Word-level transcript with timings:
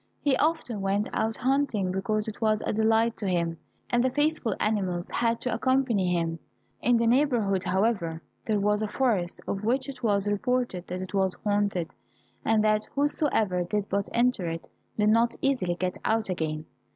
He 0.19 0.35
often 0.37 0.81
went 0.81 1.07
out 1.13 1.37
hunting 1.37 1.91
because 1.91 2.27
it 2.27 2.41
was 2.41 2.63
a 2.63 2.73
delight 2.73 3.15
to 3.17 3.27
him, 3.27 3.59
and 3.87 4.03
the 4.03 4.09
faithful 4.09 4.55
animals 4.59 5.07
had 5.09 5.39
to 5.41 5.53
accompany 5.53 6.11
him. 6.11 6.39
In 6.81 6.97
the 6.97 7.05
neighborhood, 7.05 7.63
however, 7.65 8.23
there 8.47 8.59
was 8.59 8.81
a 8.81 8.87
forest 8.87 9.41
of 9.47 9.63
which 9.63 9.87
it 9.87 10.01
was 10.01 10.27
reported 10.27 10.87
that 10.87 11.03
it 11.03 11.13
was 11.13 11.35
haunted, 11.43 11.91
and 12.43 12.63
that 12.63 12.87
whosoever 12.95 13.63
did 13.63 13.87
but 13.89 14.09
enter 14.11 14.47
it 14.49 14.67
did 14.97 15.09
not 15.09 15.35
easily 15.39 15.75
get 15.75 15.99
out 16.03 16.29
again. 16.29 16.65